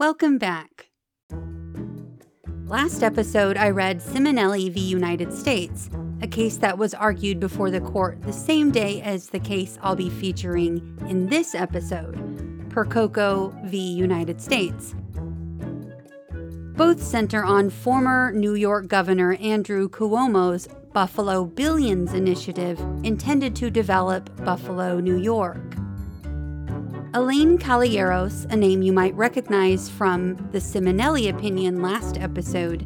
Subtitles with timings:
[0.00, 0.90] Welcome back.
[2.66, 4.78] Last episode, I read Ciminelli v.
[4.78, 5.90] United States,
[6.22, 9.96] a case that was argued before the court the same day as the case I'll
[9.96, 12.14] be featuring in this episode,
[12.68, 13.76] Percoco v.
[13.76, 14.94] United States.
[16.76, 24.30] Both center on former New York Governor Andrew Cuomo's Buffalo Billions initiative intended to develop
[24.44, 25.67] Buffalo, New York.
[27.14, 32.82] Alain Kaloyeros, a name you might recognize from the Ciminelli opinion last episode,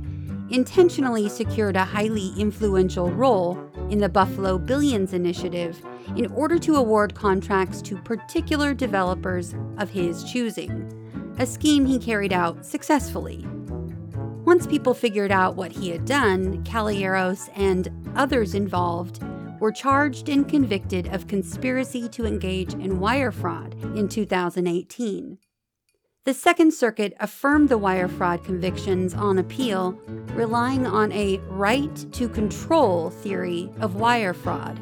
[0.49, 3.59] intentionally secured a highly influential role
[3.91, 5.85] in the Buffalo Billions initiative
[6.17, 12.33] in order to award contracts to particular developers of his choosing, a scheme he carried
[12.33, 13.45] out successfully.
[14.45, 19.21] Once people figured out what he had done, Kaloyeros and others involved
[19.63, 25.39] were charged and convicted of conspiracy to engage in wire fraud in 2018.
[26.25, 29.93] The Second Circuit affirmed the wire fraud convictions on appeal,
[30.35, 34.81] relying on a right to control theory of wire fraud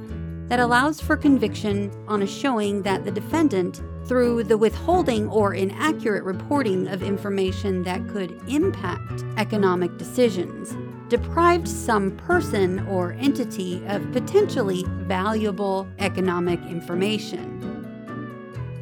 [0.48, 6.24] that allows for conviction on a showing that the defendant through the withholding or inaccurate
[6.24, 10.74] reporting of information that could impact economic decisions,
[11.10, 17.58] deprived some person or entity of potentially valuable economic information.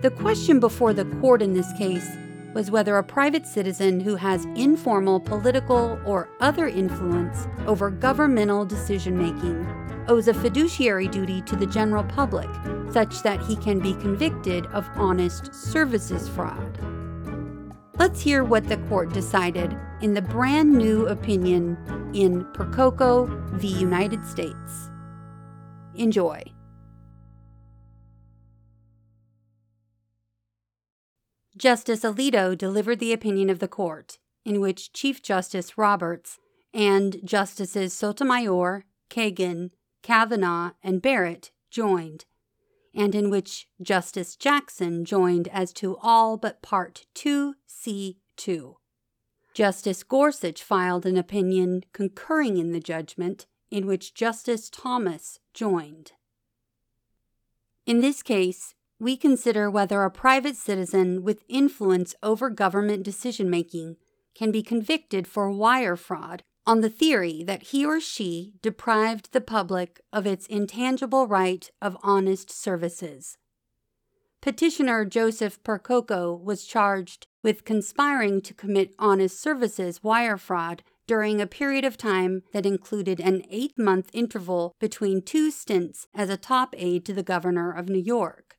[0.03, 2.07] The question before the court in this case
[2.55, 9.17] was whether a private citizen who has informal political or other influence over governmental decision
[9.17, 9.67] making
[10.07, 12.49] owes a fiduciary duty to the general public,
[12.93, 16.79] such that he can be convicted of honest services fraud.
[17.99, 21.77] Let's hear what the court decided in the brand new opinion
[22.15, 23.27] in Percoco
[23.59, 23.69] v.
[23.69, 24.91] United States.
[25.95, 26.43] Enjoy.
[31.57, 36.39] Justice Alito delivered the opinion of the court, in which Chief Justice Roberts
[36.73, 39.71] and Justices Sotomayor, Kagan,
[40.03, 42.25] Kavanaugh, and Barrett joined,
[42.95, 48.75] and in which Justice Jackson joined as to all but Part 2C2.
[49.59, 56.13] Justice Gorsuch filed an opinion concurring in the judgment, in which Justice Thomas joined.
[57.85, 63.97] In this case, we consider whether a private citizen with influence over government decision making
[64.33, 69.41] can be convicted for wire fraud on the theory that he or she deprived the
[69.41, 73.37] public of its intangible right of honest services.
[74.41, 81.47] Petitioner Joseph Percoco was charged with conspiring to commit honest services wire fraud during a
[81.47, 86.75] period of time that included an eight month interval between two stints as a top
[86.79, 88.57] aide to the governor of New York.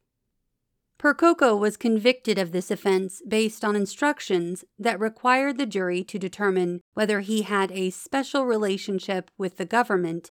[1.00, 6.82] Percoco was convicted of this offense based on instructions that required the jury to determine
[6.94, 10.30] whether he had a special relationship with the government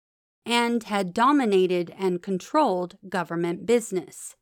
[0.44, 4.36] and had dominated and controlled government business.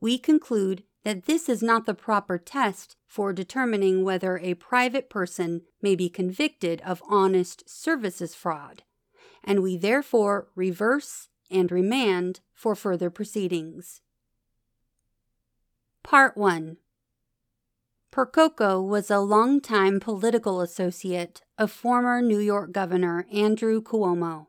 [0.00, 5.62] We conclude that this is not the proper test for determining whether a private person
[5.80, 8.82] may be convicted of honest services fraud,
[9.42, 14.02] and we therefore reverse and remand for further proceedings.
[16.02, 16.76] Part 1
[18.10, 24.47] Percoco was a longtime political associate of former New York Governor Andrew Cuomo.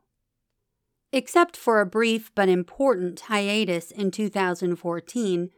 [1.12, 5.50] Except for a brief but important hiatus in 2014,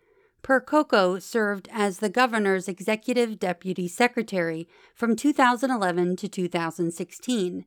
[0.42, 7.66] Percoco served as the governor's executive deputy secretary from 2011 to 2016,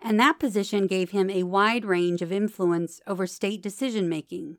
[0.00, 4.58] and that position gave him a wide range of influence over state decision making.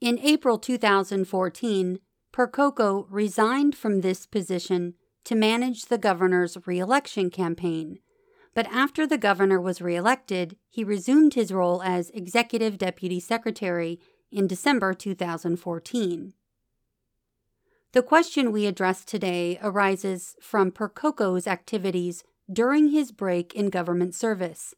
[0.00, 1.98] In April 2014,
[2.32, 4.94] Percoco resigned from this position
[5.24, 7.98] to manage the governor's reelection campaign.
[8.54, 14.00] But after the governor was reelected, he resumed his role as executive deputy secretary
[14.30, 16.34] in December 2014.
[17.92, 22.22] The question we address today arises from Percoco's activities
[22.52, 24.74] during his break in government service.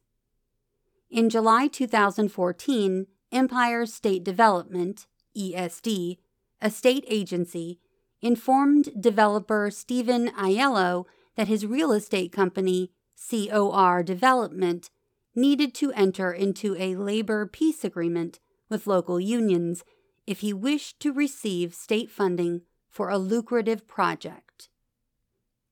[1.11, 5.06] In July 2014, Empire State Development,
[5.37, 6.19] ESD,
[6.62, 7.81] a state agency,
[8.23, 11.06] informed developer Stephen Aiello
[11.37, 12.90] that his real estate company,
[13.28, 14.90] COR Development,
[15.34, 19.84] needed to enter into a labor peace agreement with local unions
[20.26, 24.69] if he wished to receive state funding for a lucrative project.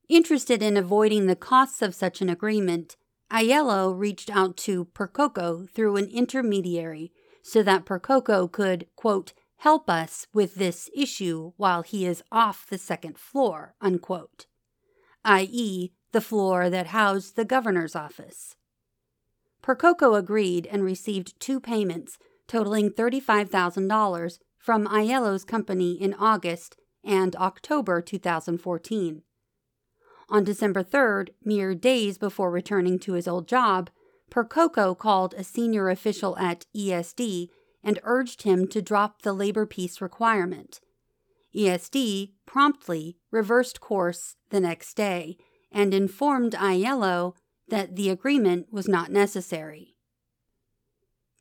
[0.07, 2.95] Interested in avoiding the costs of such an agreement,
[3.31, 7.11] Aiello reached out to Percoco through an intermediary
[7.43, 12.77] so that Percoco could, quote, help us with this issue while he is off the
[12.77, 14.45] second floor, unquote,
[15.23, 18.55] i.e., the floor that housed the governor's office.
[19.61, 22.17] Percoco agreed and received two payments
[22.47, 29.21] totaling $35,000 from Aiello's company in August and October 2014.
[30.29, 33.89] On December 3rd, mere days before returning to his old job,
[34.29, 37.49] Percoco called a senior official at ESD
[37.83, 40.79] and urged him to drop the labor peace requirement.
[41.55, 45.37] ESD promptly reversed course the next day
[45.71, 47.35] and informed Aiello
[47.67, 49.95] that the agreement was not necessary.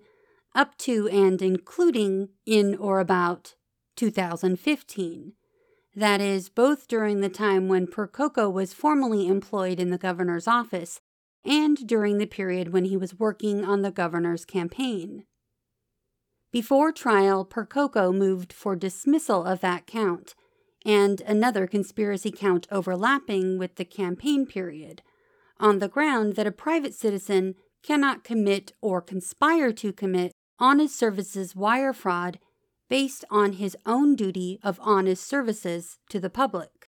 [0.54, 3.56] up to and including in or about
[3.98, 5.34] 2015.
[5.94, 11.02] That is, both during the time when Percoco was formally employed in the governor's office
[11.46, 15.26] and during the period when he was working on the governor's campaign.
[16.52, 20.36] Before trial, Percoco moved for dismissal of that count
[20.86, 25.02] and another conspiracy count overlapping with the campaign period,
[25.60, 31.56] on the ground that a private citizen cannot commit or conspire to commit honest services
[31.56, 32.40] wire fraud
[32.88, 36.88] based on his own duty of honest services to the public.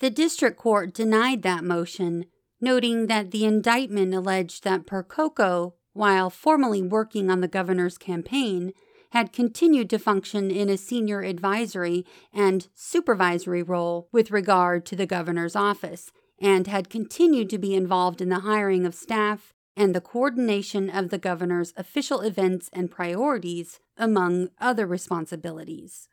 [0.00, 2.26] The district court denied that motion,
[2.64, 8.72] noting that the indictment alleged that Percoco, while formally working on the governor's campaign,
[9.10, 15.06] had continued to function in a senior advisory and supervisory role with regard to the
[15.06, 20.00] governor's office, and had continued to be involved in the hiring of staff and the
[20.00, 26.08] coordination of the governor's official events and priorities, among other responsibilities.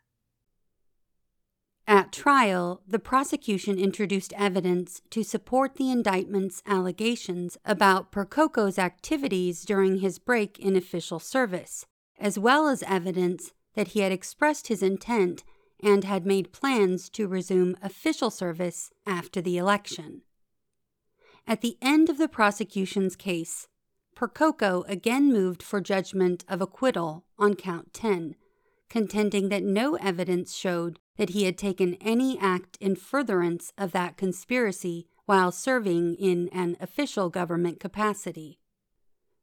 [1.91, 9.97] At trial, the prosecution introduced evidence to support the indictment's allegations about Percoco's activities during
[9.97, 11.85] his break in official service,
[12.17, 15.43] as well as evidence that he had expressed his intent
[15.83, 20.21] and had made plans to resume official service after the election.
[21.45, 23.67] At the end of the prosecution's case,
[24.15, 28.37] Percoco again moved for judgment of acquittal on count 10,
[28.91, 34.17] contending that no evidence showed that he had taken any act in furtherance of that
[34.17, 38.59] conspiracy while serving in an official government capacity.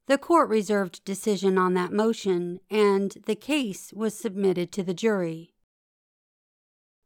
[0.06, 5.54] The court reserved decision on that motion, and the case was submitted to the jury.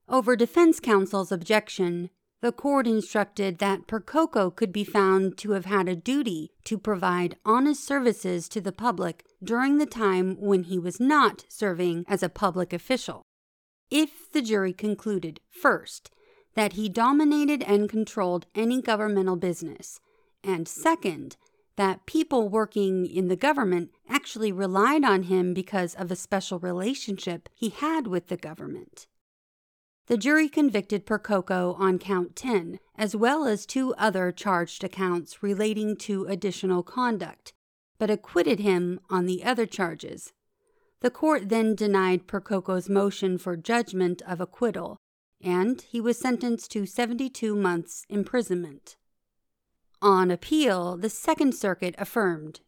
[0.09, 2.11] Over defense counsel's objection,
[2.43, 7.37] the court instructed that Percoco could be found to have had a duty to provide
[7.47, 12.29] honest services to the public during the time when he was not serving as a
[12.29, 13.23] public official.
[13.91, 16.11] If the jury concluded, first,
[16.55, 20.01] that he dominated and controlled any governmental business,
[20.43, 21.37] and second,
[21.77, 27.49] that people working in the government actually relied on him because of a special relationship
[27.55, 29.07] he had with the government.
[30.13, 35.97] The jury convicted Percoco on count 10, as well as two other charged accounts relating
[36.05, 37.55] to additional conduct,
[37.97, 40.35] but acquitted him on the other charges.
[41.01, 44.99] The court then denied Percoco's motion for judgment of acquittal,
[45.41, 48.99] and he was sentenced to 72 months' imprisonment.
[50.03, 52.61] On appeal, the Second Circuit affirmed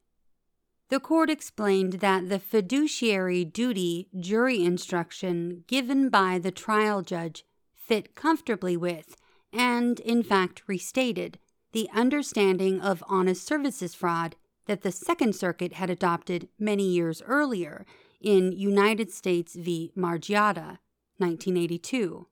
[0.91, 8.15] the court explained that the fiduciary duty jury instruction given by the trial judge fit
[8.15, 9.17] comfortably with,
[9.53, 11.39] and in fact restated,
[11.73, 14.37] the understanding of honest services fraud
[14.67, 17.85] that the Second Circuit had adopted many years earlier
[18.21, 19.93] in United States v.
[19.97, 20.79] Margiotta,
[21.19, 22.27] 1982.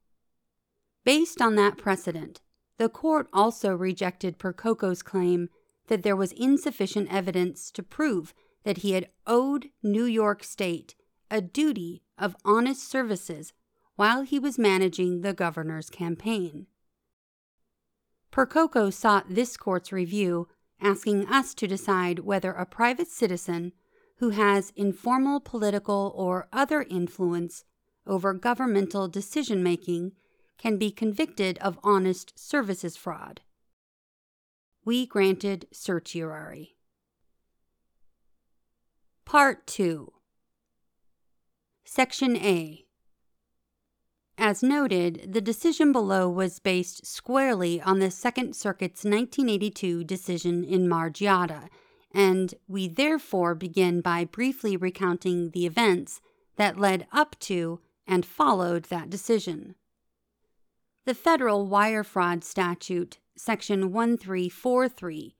[1.04, 2.40] Based on that precedent,
[2.78, 5.50] The court also rejected Percoco's claim
[5.88, 8.34] that there was insufficient evidence to prove
[8.64, 10.94] that he had owed New York State
[11.30, 13.54] a duty of honest services
[13.96, 16.66] while he was managing the governor's campaign.
[18.30, 20.48] Percoco sought this court's review,
[20.80, 23.72] asking us to decide whether a private citizen
[24.16, 27.64] who has informal political or other influence
[28.06, 30.12] over governmental decision making
[30.58, 33.40] can be convicted of honest services fraud.
[34.84, 36.76] We granted certiorari.
[39.24, 40.12] Part 2
[41.84, 42.86] Section A
[44.38, 50.88] as noted, the decision below was based squarely on the Second Circuit's 1982 decision in
[50.88, 51.68] Margiotta,
[52.12, 56.20] and we therefore begin by briefly recounting the events
[56.56, 59.74] that led up to and followed that decision.
[61.04, 65.36] The federal wire fraud statute, Section 1343,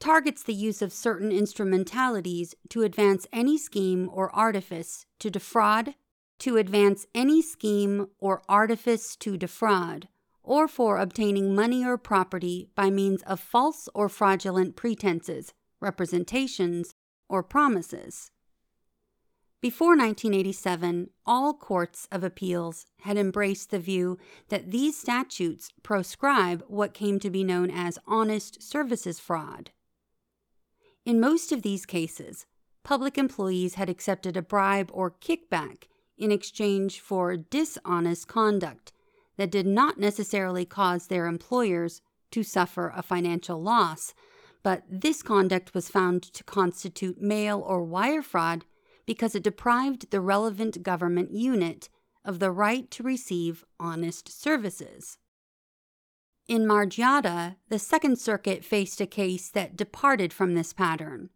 [0.00, 5.94] targets the use of certain instrumentalities to advance any scheme or artifice to defraud,
[6.38, 10.08] to advance any scheme or artifice to defraud,
[10.42, 16.94] or for obtaining money or property by means of false or fraudulent pretenses, representations,
[17.28, 18.30] or promises.
[19.60, 24.16] Before 1987, all courts of appeals had embraced the view
[24.50, 29.72] that these statutes proscribe what came to be known as honest services fraud.
[31.04, 32.46] In most of these cases,
[32.84, 38.92] public employees had accepted a bribe or kickback in exchange for dishonest conduct
[39.38, 42.00] that did not necessarily cause their employers
[42.30, 44.14] to suffer a financial loss,
[44.62, 48.64] but this conduct was found to constitute mail or wire fraud
[49.08, 51.88] because it deprived the relevant government unit
[52.26, 55.16] of the right to receive honest services.
[56.46, 61.30] In Margiotta, the Second Circuit faced a case that departed from this pattern.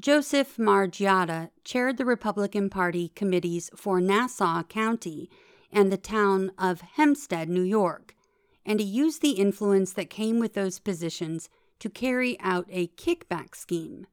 [0.00, 5.28] Joseph Margiotta chaired the Republican Party committees for Nassau County
[5.70, 8.14] and the town of Hempstead, New York,
[8.64, 13.54] and he used the influence that came with those positions to carry out a kickback
[13.54, 14.06] scheme.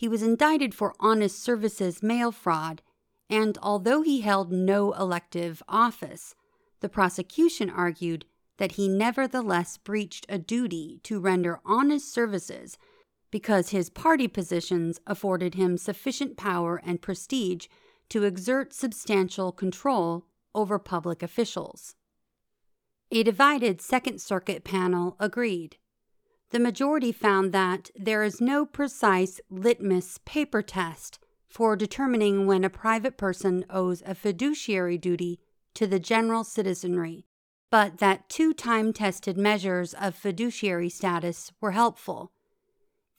[0.00, 2.80] He was indicted for honest services mail fraud,
[3.28, 6.34] and although he held no elective office,
[6.80, 8.24] the prosecution argued
[8.56, 12.78] that he nevertheless breached a duty to render honest services
[13.30, 17.66] because his party positions afforded him sufficient power and prestige
[18.08, 21.94] to exert substantial control over public officials.
[23.10, 25.76] A divided Second Circuit panel agreed.
[26.50, 32.70] The majority found that there is no precise litmus paper test for determining when a
[32.70, 35.40] private person owes a fiduciary duty
[35.74, 37.26] to the general citizenry,
[37.70, 42.32] but that two time tested measures of fiduciary status were helpful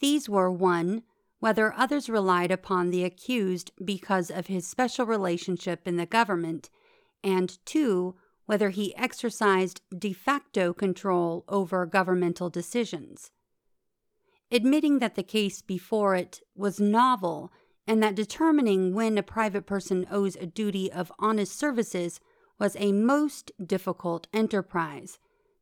[0.02, 1.04] these were 1.
[1.40, 6.70] Whether others relied upon the accused because of his special relationship in the government,
[7.24, 8.16] and 2.
[8.52, 13.32] Whether he exercised de facto control over governmental decisions.
[14.52, 17.54] Admitting that the case before it was novel
[17.88, 22.20] and that determining when a private person owes a duty of honest services
[22.60, 25.18] was a most difficult enterprise,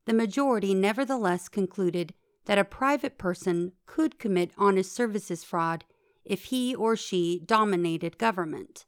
[0.05, 2.15] the majority nevertheless concluded
[2.45, 5.85] that a private person could commit honest services fraud
[6.25, 8.87] if he or she dominated government.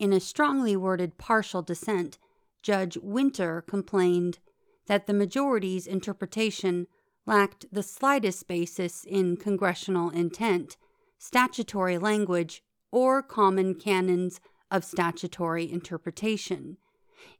[0.00, 2.18] In a strongly worded partial dissent,
[2.66, 4.40] Judge Winter complained
[4.88, 6.88] that the majority's interpretation
[7.24, 10.76] lacked the slightest basis in congressional intent,
[11.16, 16.76] statutory language, or common canons of statutory interpretation,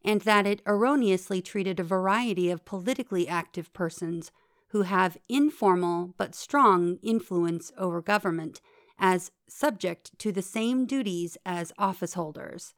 [0.04, 4.30] and that it erroneously treated a variety of politically active persons
[4.68, 8.60] who have informal but strong influence over government
[8.96, 12.74] as subject to the same duties as office holders.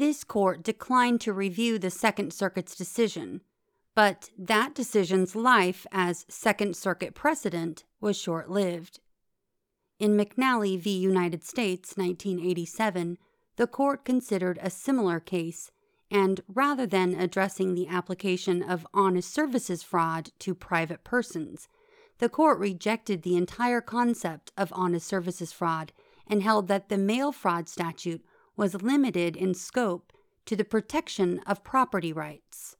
[0.00, 3.42] This court declined to review the Second Circuit's decision,
[3.94, 9.00] but that decision's life as Second Circuit precedent was short lived.
[9.98, 10.88] In McNally v.
[10.88, 13.18] United States, 1987,
[13.56, 15.70] the court considered a similar case
[16.10, 21.68] and rather than addressing the application of honest services fraud to private persons,
[22.20, 25.92] the court rejected the entire concept of honest services fraud
[26.26, 28.24] and held that the mail fraud statute
[28.60, 30.12] was limited in scope
[30.44, 32.76] to the protection of property rights.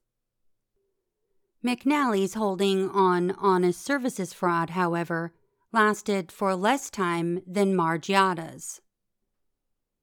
[1.65, 5.33] McNally's holding on honest services fraud, however,
[5.73, 8.83] lasted for less time than Margiotta's.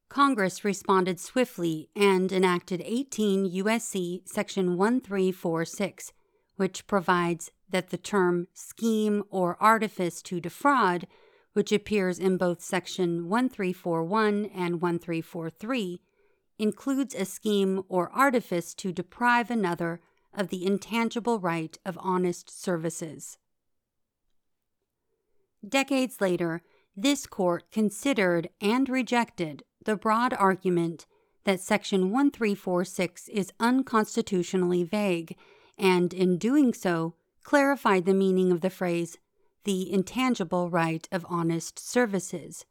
[0.10, 4.24] Congress responded swiftly and enacted 18 U.S.C.
[4.26, 6.12] Section 1346,
[6.56, 11.06] which provides that the term scheme or artifice to defraud,
[11.58, 16.00] which appears in both Section 1341 and 1343,
[16.60, 20.00] includes a scheme or artifice to deprive another
[20.32, 23.40] of the intangible right of honest services.
[25.68, 26.62] Decades later,
[26.96, 31.08] this court considered and rejected the broad argument
[31.46, 35.36] that Section 1346 is unconstitutionally vague,
[35.76, 39.18] and in doing so, clarified the meaning of the phrase,
[39.68, 42.66] the intangible right of honest services.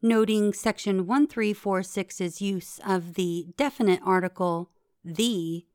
[0.00, 4.70] Noting Section 1346's use of the definite article,
[5.04, 5.66] the,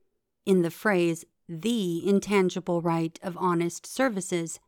[0.43, 4.59] in the phrase, the intangible right of honest services,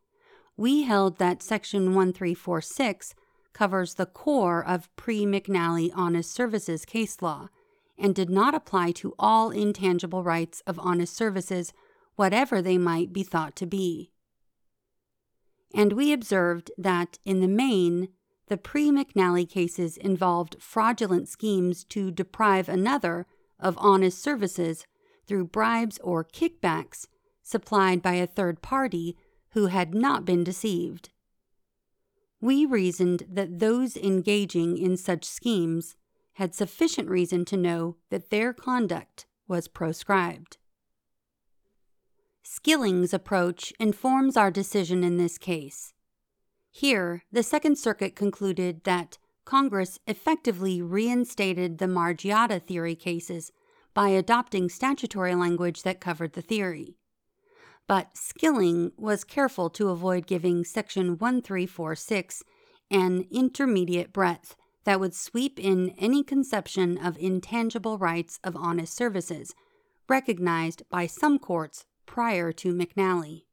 [0.56, 3.16] we held that Section 1346
[3.52, 7.50] covers the core of pre McNally honest services case law
[7.98, 11.74] and did not apply to all intangible rights of honest services,
[12.16, 14.12] whatever they might be thought to be.
[15.74, 18.10] And we observed that, in the main,
[18.48, 23.28] the pre McNally cases involved fraudulent schemes to deprive another
[23.60, 24.88] of honest services
[25.28, 27.08] through bribes or kickbacks
[27.44, 29.18] supplied by a third party
[29.52, 31.10] who had not been deceived
[32.42, 35.96] we reasoned that those engaging in such schemes
[36.34, 40.58] had sufficient reason to know that their conduct was proscribed.
[42.44, 45.94] Skilling's approach informs our decision in this case.
[46.72, 53.52] Here, the Second Circuit concluded that Congress effectively reinstated the Margiotta theory cases
[53.94, 56.96] by adopting statutory language that covered the theory
[57.90, 62.44] but Skilling was careful to avoid giving Section 1346
[62.92, 69.56] an intermediate breadth that would sweep in any conception of intangible rights of honest services,
[70.08, 73.44] recognized by some courts prior to McNally.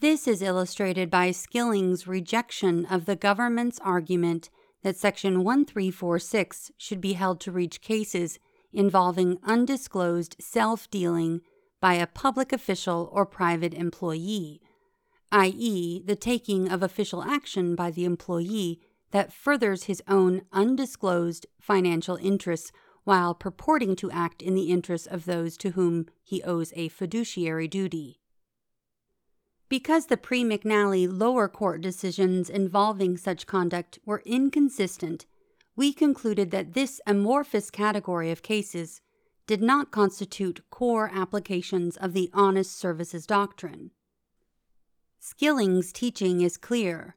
[0.00, 4.50] This is illustrated by Skilling's rejection of the government's argument
[4.82, 8.40] that Section 1346 should be held to reach cases
[8.72, 11.40] involving undisclosed self dealing
[11.80, 14.60] by a public official or private employee,
[15.30, 18.80] i.e., the taking of official action by the employee
[19.12, 22.72] that furthers his own undisclosed financial interests
[23.08, 27.66] while purporting to act in the interests of those to whom he owes a fiduciary
[27.66, 28.20] duty.
[29.70, 35.24] Because the pre McNally lower court decisions involving such conduct were inconsistent,
[35.74, 39.00] we concluded that this amorphous category of cases
[39.46, 43.90] did not constitute core applications of the honest services doctrine.
[45.18, 47.16] Skilling's teaching is clear.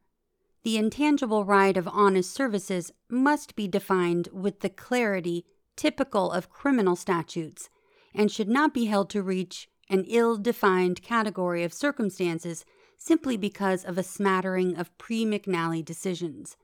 [0.63, 6.95] The intangible right of honest services must be defined with the clarity typical of criminal
[6.95, 7.69] statutes
[8.13, 12.65] and should not be held to reach an ill defined category of circumstances
[12.97, 16.55] simply because of a smattering of pre McNally decisions.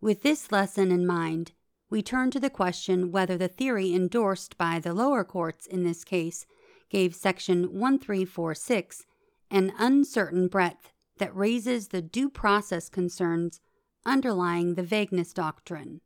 [0.00, 1.52] With this lesson in mind,
[1.90, 6.04] we turn to the question whether the theory endorsed by the lower courts in this
[6.04, 6.46] case
[6.90, 9.04] gave Section 1346
[9.50, 13.60] an uncertain breadth that raises the due process concerns
[14.04, 16.00] underlying the vagueness doctrine.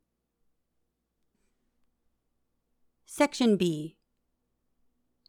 [3.15, 3.95] Section B.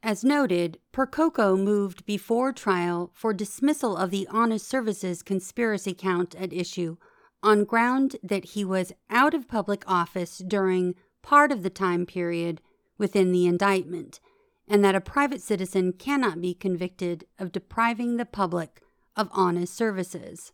[0.03, 6.51] As noted, Percoco moved before trial for dismissal of the honest services conspiracy count at
[6.51, 6.97] issue
[7.43, 12.63] on ground that he was out of public office during part of the time period
[12.97, 14.19] within the indictment,
[14.67, 18.81] and that a private citizen cannot be convicted of depriving the public
[19.15, 20.53] of honest services.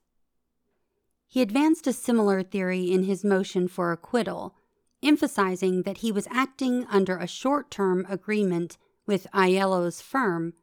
[1.29, 4.57] He advanced a similar theory in his motion for acquittal,
[5.03, 10.55] emphasizing that he was acting under a short term agreement with Aiello's firm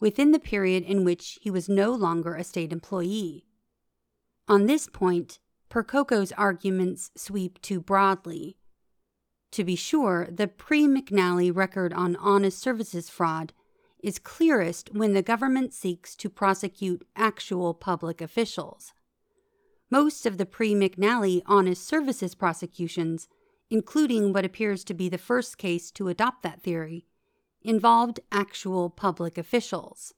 [0.00, 3.44] within the period in which he was no longer a state employee.
[4.48, 8.56] On this point, Percoco's arguments sweep too broadly.
[9.52, 13.52] To be sure, the pre McNally record on honest services fraud
[14.02, 18.92] is clearest when the government seeks to prosecute actual public officials.
[19.90, 23.28] Most of the pre McNally honest services prosecutions,
[23.70, 27.06] including what appears to be the first case to adopt that theory,
[27.62, 30.14] involved actual public officials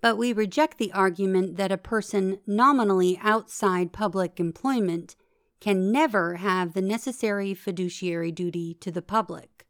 [0.00, 5.16] but we reject the argument that a person nominally outside public employment
[5.60, 9.66] can never have the necessary fiduciary duty to the public.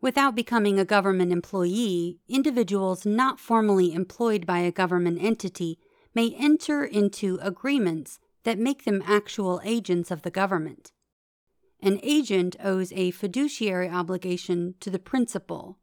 [0.00, 5.78] Without becoming a government employee, individuals not formally employed by a government entity
[6.14, 10.92] may enter into agreements that make them actual agents of the government.
[11.82, 15.78] An agent owes a fiduciary obligation to the principal,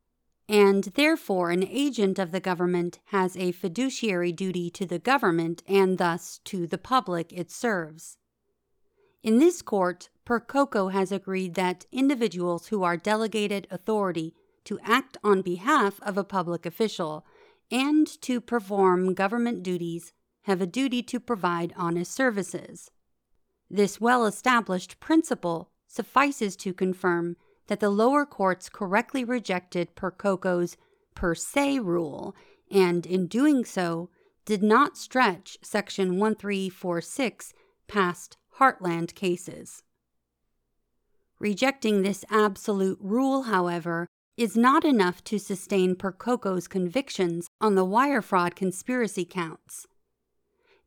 [0.48, 5.98] and therefore an agent of the government has a fiduciary duty to the government and
[5.98, 8.18] thus to the public it serves.
[9.24, 14.34] In this court, Percoco has agreed that individuals who are delegated authority
[14.66, 17.26] to act on behalf of a public official
[17.70, 22.92] and to perform government duties have a duty to provide honest services.
[23.70, 30.78] This well established principle suffices to confirm that the lower courts correctly rejected Percoco's
[31.16, 32.36] per se rule
[32.70, 34.10] and, in doing so,
[34.46, 37.54] did not stretch Section 1346
[37.88, 39.84] past heartland cases.
[41.40, 48.22] Rejecting this absolute rule, however, is not enough to sustain Percoco's convictions on the wire
[48.22, 49.88] fraud conspiracy counts.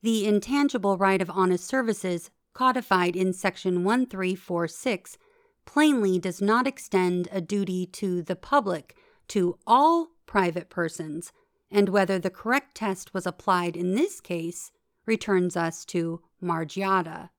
[0.04, 5.16] The intangible right of honest services, codified in Section 1346,
[5.64, 11.32] plainly does not extend a duty to the public to all private persons,
[11.70, 14.72] and whether the correct test was applied in this case
[15.06, 17.30] returns us to Margiotta.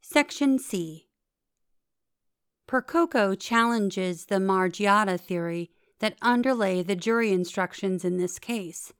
[0.00, 1.08] Section C.
[2.66, 8.94] Percoco challenges the Margiotta theory that underlay the jury instructions in this case,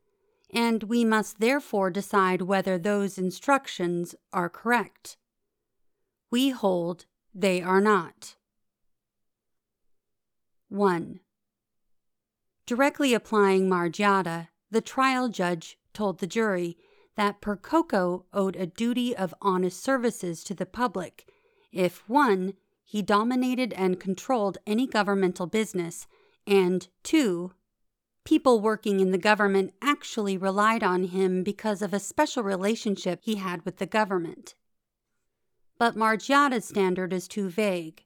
[0.55, 5.17] and we must therefore decide whether those instructions are correct.
[6.31, 8.37] We hold they are not.
[10.69, 11.21] 1.
[12.67, 16.79] Directly applying Margiotta, the trial judge told the jury
[17.17, 21.29] that Percoco owed a duty of honest services to the public
[21.73, 22.55] if 1.
[22.85, 26.07] he dominated and controlled any governmental business,
[26.47, 27.53] and 2.
[28.31, 33.35] People working in the government actually relied on him because of a special relationship he
[33.35, 34.55] had with the government.
[35.81, 38.05] But Margiotta's standard is too vague.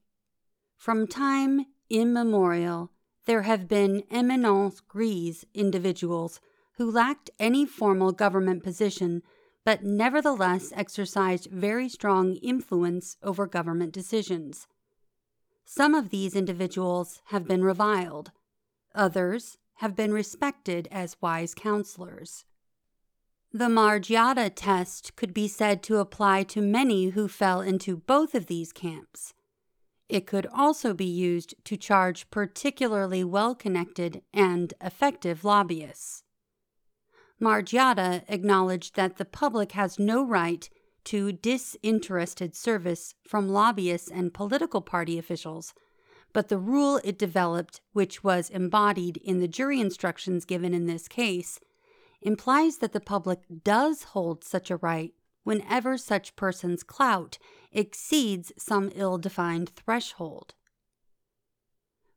[0.78, 2.90] From time immemorial,
[3.26, 6.40] there have been eminence grise individuals
[6.78, 9.22] who lacked any formal government position
[9.62, 14.68] but nevertheless exercised very strong influence over government decisions.
[15.66, 18.32] Some of these individuals have been reviled,
[18.94, 22.44] others have been respected as wise counselors.
[23.52, 28.46] The Margiotta test could be said to apply to many who fell into both of
[28.46, 29.32] these camps.
[30.08, 36.24] It could also be used to charge particularly well connected and effective lobbyists.
[37.40, 40.68] Margiotta acknowledged that the public has no right
[41.04, 45.74] to disinterested service from lobbyists and political party officials,
[46.34, 51.08] but the rule it developed, which was embodied in the jury instructions given in this
[51.08, 51.58] case,
[52.20, 57.38] implies that the public does hold such a right whenever such person's clout
[57.70, 60.54] exceeds some ill defined threshold.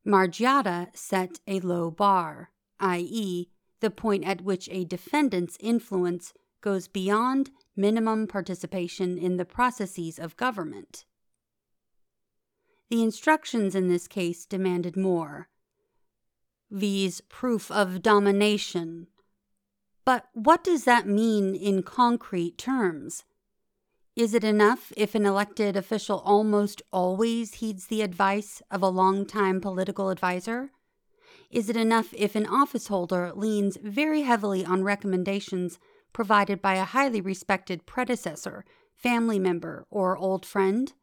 [0.06, 3.50] Margiotta set a low bar, i.e.,
[3.82, 10.38] the point at which a defendant's influence goes beyond minimum participation in the processes of
[10.38, 11.06] government.
[12.90, 15.50] The instructions in this case demanded more,
[16.72, 19.08] viz., proof of domination.
[20.06, 23.26] But what does that mean in concrete terms?
[24.16, 29.60] Is it enough if an elected official almost always heeds the advice of a long-time
[29.60, 30.72] political advisor?
[31.52, 35.78] Is it enough if an office holder leans very heavily on recommendations
[36.14, 40.94] provided by a highly respected predecessor, family member, or old friend?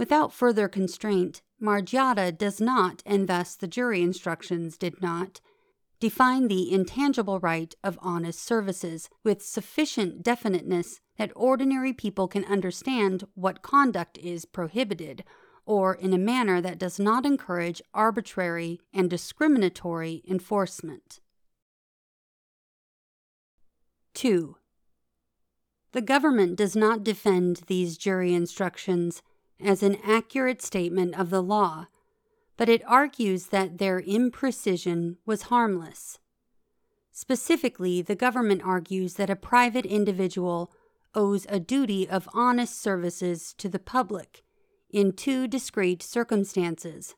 [0.00, 5.42] Without further constraint, Margiotta does not, and thus the jury instructions did not,
[6.00, 13.24] define the intangible right of honest services with sufficient definiteness that ordinary people can understand
[13.34, 15.22] what conduct is prohibited
[15.66, 21.20] or in a manner that does not encourage arbitrary and discriminatory enforcement.
[24.14, 24.56] 2.
[25.92, 29.22] The government does not defend these jury instructions
[29.62, 31.86] as an accurate statement of the law,
[32.56, 36.18] but it argues that their imprecision was harmless.
[37.10, 40.72] Specifically, the government argues that a private individual
[41.14, 44.42] owes a duty of honest services to the public
[44.90, 47.14] in two discrete circumstances.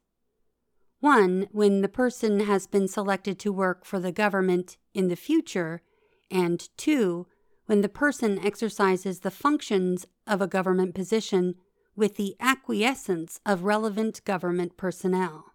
[1.00, 5.82] One, when the person has been selected to work for the government in the future,
[6.30, 7.26] and two,
[7.66, 11.56] when the person exercises the functions of a government position
[11.94, 15.52] with the acquiescence of relevant government personnel.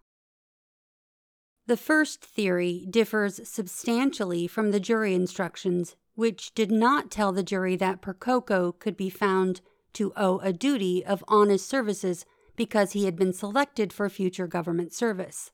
[1.66, 7.76] The first theory differs substantially from the jury instructions, which did not tell the jury
[7.76, 9.60] that Percoco could be found
[9.92, 12.24] to owe a duty of honest services
[12.56, 15.50] because he had been selected for future government service.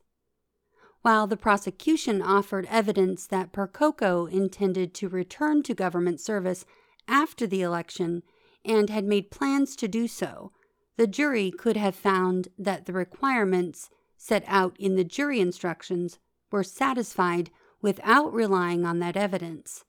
[1.03, 6.65] While the prosecution offered evidence that Percoco intended to return to government service
[7.07, 8.23] after the election
[8.65, 10.53] and had made plans to do so,
[10.97, 16.19] the jury could have found that the requirements set out in the jury instructions
[16.51, 17.51] were satisfied
[17.83, 19.85] without relying on that evidence.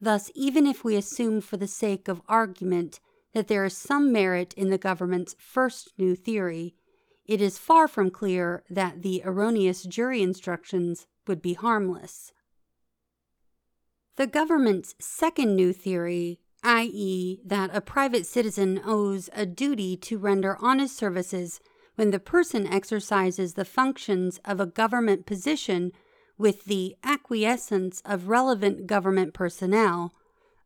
[0.00, 3.00] Thus, even if we assume for the sake of argument
[3.32, 6.74] that there is some merit in the government's first new theory,
[7.26, 12.32] it is far from clear that the erroneous jury instructions would be harmless.
[14.16, 20.56] The government's second new theory, i.e., that a private citizen owes a duty to render
[20.60, 21.60] honest services
[21.94, 25.92] when the person exercises the functions of a government position
[26.36, 30.12] with the acquiescence of relevant government personnel,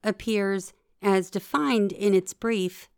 [0.03, 2.89] appears as defined in its brief,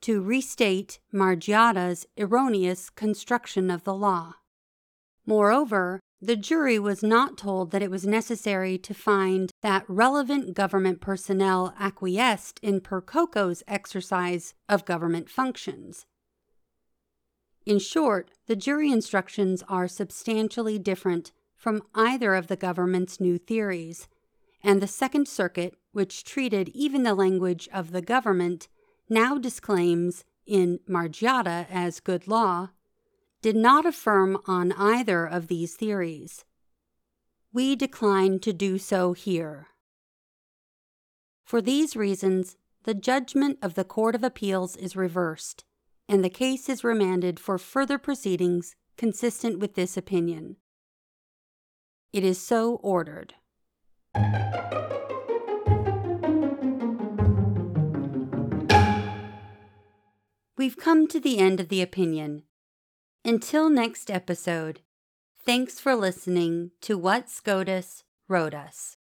[0.00, 4.34] to restate Margiotta's erroneous construction of the law.
[5.26, 11.00] Moreover, the jury was not told that it was necessary to find that relevant government
[11.00, 16.06] personnel acquiesced in Percoco's exercise of government functions.
[17.66, 24.08] In short, the jury instructions are substantially different from either of the government's new theories,
[24.62, 28.68] and the Second Circuit which treated even the language of the government,
[29.08, 32.70] now disclaims in Margiotta as good law,
[33.44, 36.46] did not affirm on either of these theories.
[37.52, 39.66] We decline to do so here.
[41.44, 45.62] For these reasons, the judgment of the Court of Appeals is reversed,
[46.08, 50.56] and the case is remanded for further proceedings consistent with this opinion.
[52.14, 53.34] It is so ordered.
[60.56, 62.44] We've come to the end of the opinion.
[63.26, 64.80] Until next episode,
[65.46, 68.98] thanks for listening to What SCOTUS Wrote Us.